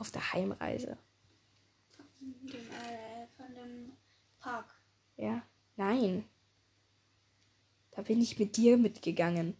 [0.00, 0.96] Auf der Heimreise.
[1.94, 2.06] Von
[2.48, 3.92] dem, äh, von dem
[4.38, 4.74] Park.
[5.18, 5.42] Ja?
[5.76, 6.24] Nein.
[7.90, 9.58] Da bin ich mit dir mitgegangen.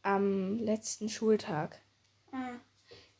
[0.00, 1.82] Am letzten Schultag.
[2.32, 2.54] Ah.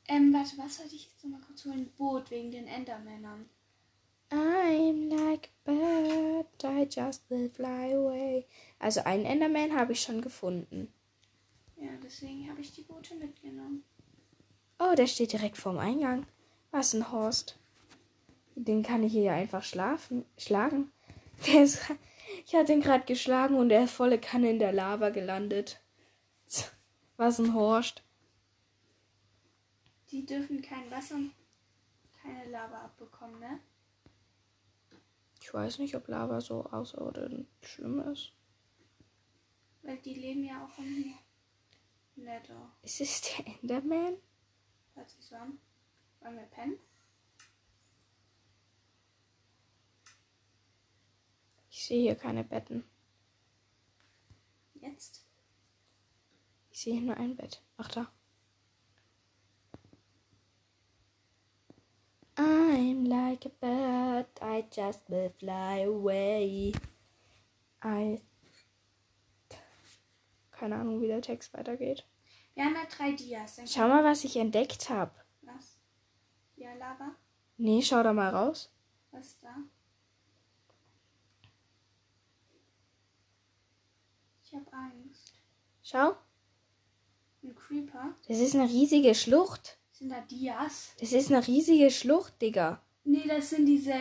[0.06, 1.92] Ähm, warte, was wollte ich jetzt noch mal kurz holen?
[1.98, 3.50] Boot wegen den Endermännern.
[4.30, 8.46] I'm like a bird, I just will fly away.
[8.78, 10.90] Also einen Enderman habe ich schon gefunden.
[11.76, 13.84] Ja, deswegen habe ich die Boote mitgenommen.
[14.78, 16.26] Oh, der steht direkt vorm Eingang.
[16.70, 17.58] Was ein Horst.
[18.54, 20.90] Den kann ich hier ja einfach schlafen, schlagen.
[21.46, 21.80] Der ist,
[22.44, 25.80] ich hatte ihn gerade geschlagen und er ist volle Kanne in der Lava gelandet.
[27.16, 28.02] Was ein Horst.
[30.10, 31.32] Die dürfen kein Wasser und
[32.20, 33.60] keine Lava abbekommen, ne?
[35.40, 38.32] Ich weiß nicht, ob Lava so außerordentlich schlimm ist.
[39.82, 41.14] Weil die leben ja auch im
[42.16, 42.72] Nether.
[42.82, 44.16] Ist es der Enderman?
[45.06, 45.58] So an.
[46.20, 46.78] Wollen wir pennen?
[51.70, 52.84] Ich sehe hier keine Betten.
[54.74, 55.24] Jetzt?
[56.70, 57.62] Ich sehe hier nur ein Bett.
[57.76, 58.12] Ach da.
[62.36, 66.72] I'm like a bird, I just will fly away.
[67.82, 68.20] I.
[70.52, 72.04] Keine Ahnung, wie der Text weitergeht.
[72.58, 73.54] Wir haben ja drei Dias.
[73.54, 75.12] Dann Schau mal, was ich entdeckt habe.
[75.42, 75.78] Was?
[76.56, 77.14] Ja, Lava?
[77.56, 78.72] Nee, schau da mal raus.
[79.12, 79.54] Was ist da?
[84.42, 85.34] Ich hab Angst.
[85.84, 86.16] Schau,
[87.44, 88.16] Ein Creeper?
[88.26, 89.78] das ist eine riesige Schlucht.
[89.92, 90.96] Sind da Dias?
[90.98, 92.82] Das ist eine riesige Schlucht, Digga.
[93.04, 93.94] Nee, das sind diese.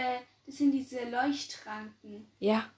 [0.48, 2.32] Das sind diese Leuchtranken.
[2.40, 2.72] Ja.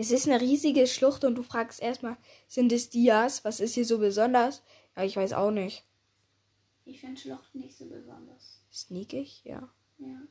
[0.00, 3.44] Es ist eine riesige Schlucht und du fragst erstmal, sind es Dias?
[3.44, 4.62] Was ist hier so besonders?
[4.96, 5.84] Ja, ich weiß auch nicht.
[6.84, 8.64] Ich finde Schluchten nicht so besonders.
[8.72, 9.42] Sneakig?
[9.44, 9.74] Ja.
[9.98, 10.22] Ja.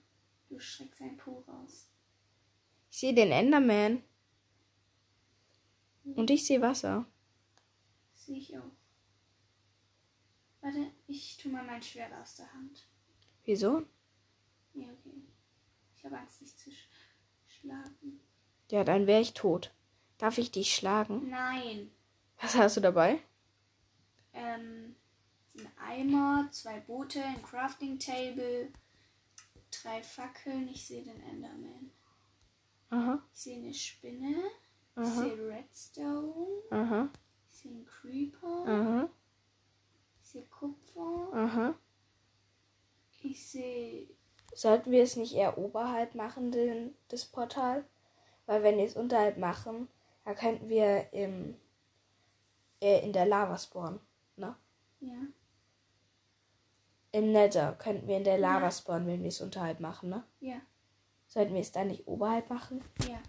[0.48, 1.92] Du schreckst ein Po raus.
[2.90, 4.04] Ich sehe den Enderman.
[6.16, 7.06] Und ich sehe Wasser.
[8.16, 8.72] Sehe ich auch.
[10.62, 12.88] Warte, ich tue mal mein Schwert aus der Hand.
[13.44, 13.84] Wieso?
[14.74, 15.28] Ja, okay.
[15.94, 16.88] Ich habe Angst, dich zu sch
[17.48, 18.22] schlagen.
[18.70, 19.74] Ja, dann wäre ich tot.
[20.18, 21.30] Darf ich dich schlagen?
[21.30, 21.92] Nein.
[22.42, 23.20] Was hast du dabei?
[24.34, 24.96] Ähm,
[25.58, 28.70] ein Eimer, zwei Boote, ein Crafting Table,
[29.84, 30.68] drei Fackeln.
[30.70, 31.92] Ich sehe den Enderman.
[32.90, 34.36] Aha, Ich sehe eine Spinne.
[34.96, 35.22] Ich Aha.
[35.22, 36.62] sehe Redstone.
[36.72, 37.10] aha,
[37.52, 38.48] Ich sehe einen Creeper.
[38.66, 39.10] aha,
[40.22, 41.30] Ich sehe Kupfer.
[41.34, 41.76] aha.
[43.22, 44.08] Ich sehe.
[44.54, 47.86] Sollten wir es nicht eher oberhalb machen, den, das Portal?
[48.48, 49.88] Weil wenn wir es unterhalb machen,
[50.26, 51.56] da könnten wir im,
[52.82, 54.00] äh, in der Lava spawnen.
[54.36, 54.56] Ne?
[55.02, 55.20] Ja.
[57.12, 58.72] Im Nether könnten wir in der Lava Ja.
[58.72, 60.24] spawnen, wenn wir es unterhalb machen, ne?
[60.40, 60.60] Ja.
[61.28, 62.82] Sollten wir es dann nicht oberhalb machen?
[63.08, 63.20] Ja.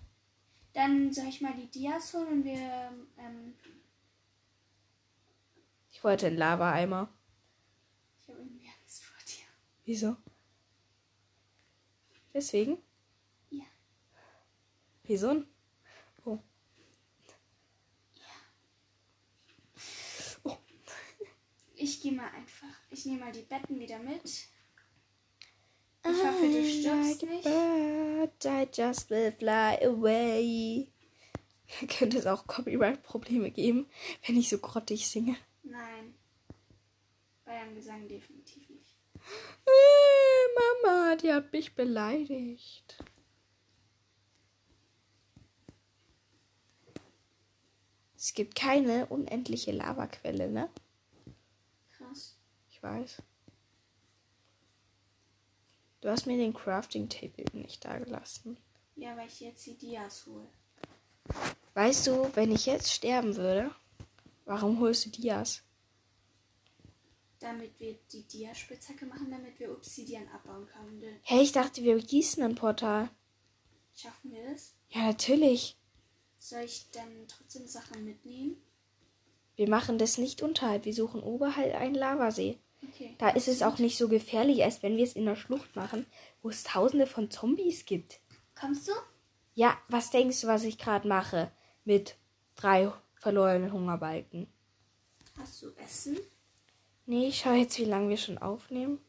[0.73, 2.57] Dann soll ich mal die Dias holen und wir.
[3.19, 3.55] Ähm,
[5.91, 7.09] Ich wollte einen Lava-Eimer.
[8.21, 9.45] ich habe irgendwie Angst vor dir.
[9.85, 10.17] Wieso?
[12.33, 12.79] Deswegen?
[15.09, 15.15] Ja.
[15.15, 15.43] Wieso?
[16.25, 16.39] Oh.
[21.75, 22.67] Ich gehe mal einfach.
[22.91, 24.25] Ich nehme mal die Betten wieder mit.
[24.25, 24.49] Ich
[26.05, 27.45] hoffe, du stirbst nicht.
[27.45, 30.89] Bird, I just will fly away.
[31.89, 33.89] Könnte es auch Copyright-Probleme geben,
[34.27, 35.37] wenn ich so grottig singe?
[35.63, 36.15] Nein.
[37.45, 38.97] Bei einem Gesang definitiv nicht.
[39.67, 42.99] Äh, Mama, die hat mich beleidigt.
[48.19, 50.69] Es gibt keine unendliche Lavaquelle, ne?
[51.97, 52.37] Krass.
[52.69, 53.23] Ich weiß.
[56.01, 58.57] Du hast mir den Crafting Table nicht dagelassen.
[58.97, 60.49] Ja, weil ich jetzt die Dias hole.
[61.75, 63.71] Weißt du, wenn ich jetzt sterben würde,
[64.47, 65.63] warum holst du Dias?
[67.39, 71.21] Damit wir die Dia-Spitzhacke machen, damit wir Obsidian abbauen können.
[71.23, 73.11] Hey, ich dachte, wir gießen ein Portal.
[73.95, 74.75] Schaffen wir das?
[74.89, 75.78] Ja, natürlich.
[76.49, 78.57] Soll ich dann trotzdem Sachen mitnehmen?
[79.57, 80.87] Wir machen das nicht unterhalb.
[80.87, 82.59] Wir suchen oberhalb einen Lavasee.
[82.83, 83.15] Okay.
[83.19, 86.07] Da ist es auch nicht so gefährlich, als wenn wir es in der Schlucht machen,
[86.41, 88.21] wo es tausende von Zombies gibt.
[88.59, 88.93] Kommst du?
[89.57, 91.53] Ja, was denkst du, was ich gerade mache?
[91.85, 92.17] Mit
[92.55, 94.51] drei verlorenen Hungerbalken.
[95.37, 96.17] Hast du Essen?
[97.05, 99.01] Nee, ich schau jetzt, wie lange wir schon aufnehmen.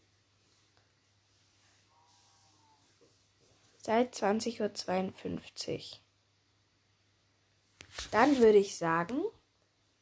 [3.78, 4.60] Seit 20.52
[5.78, 6.09] Uhr.
[8.12, 9.22] Dann würde ich sagen,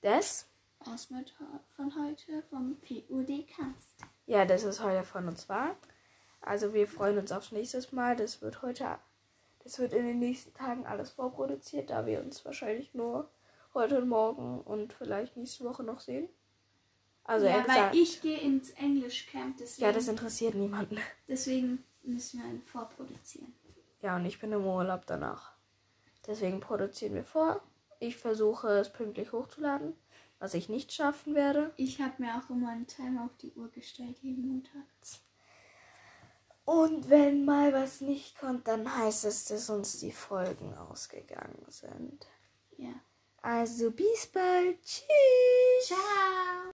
[0.01, 0.47] das,
[0.79, 1.33] Aus mit
[1.75, 4.05] von heute vom PUD-Cast.
[4.25, 5.75] ja, das ist heute von uns war.
[6.41, 8.15] Also wir freuen uns aufs nächste Mal.
[8.15, 8.99] Das wird heute,
[9.63, 13.29] das wird in den nächsten Tagen alles vorproduziert, da wir uns wahrscheinlich nur
[13.73, 16.29] heute und morgen und vielleicht nächste Woche noch sehen.
[17.23, 20.97] Also ja, er weil gesagt, ich gehe ins Englischcamp, deswegen, ja, das interessiert niemanden.
[21.27, 23.53] deswegen müssen wir einen vorproduzieren.
[24.01, 25.51] Ja, und ich bin im Urlaub danach.
[26.25, 27.61] Deswegen produzieren wir vor.
[27.99, 29.93] Ich versuche es pünktlich hochzuladen,
[30.39, 31.71] was ich nicht schaffen werde.
[31.77, 34.83] Ich habe mir auch immer einen Timer auf die Uhr gestellt, jeden Montag.
[36.65, 42.27] Und wenn mal was nicht kommt, dann heißt es, dass uns die Folgen ausgegangen sind.
[42.77, 42.93] Ja.
[43.41, 44.81] Also bis bald.
[44.83, 45.87] Tschüss.
[45.87, 46.71] Ciao!